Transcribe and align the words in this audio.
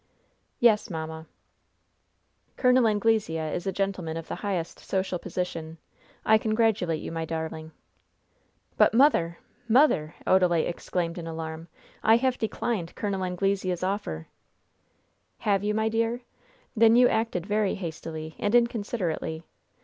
"Yes, 0.59 0.89
mamma." 0.89 1.27
"Col. 2.57 2.87
Anglesea 2.87 3.53
is 3.53 3.67
a 3.67 3.71
gentleman 3.71 4.17
of 4.17 4.27
the 4.29 4.33
highest 4.41 4.79
social 4.79 5.19
position. 5.19 5.77
I 6.25 6.39
congratulate 6.39 7.03
you, 7.03 7.11
my 7.11 7.23
darling." 7.23 7.71
"But, 8.77 8.95
mother! 8.95 9.37
mother!" 9.67 10.15
Odalite 10.25 10.67
exclaimed 10.67 11.19
in 11.19 11.27
alarm. 11.27 11.67
"I 12.01 12.15
have 12.15 12.39
declined 12.39 12.95
Col. 12.95 13.13
Anglesea's 13.23 13.83
offer!" 13.83 14.27
"Have 15.37 15.63
you, 15.63 15.75
my 15.75 15.87
dear? 15.87 16.21
Then 16.75 16.95
you 16.95 17.07
acted 17.07 17.45
very 17.45 17.75
hastily 17.75 18.35
and 18.39 18.55
inconsiderately. 18.55 19.43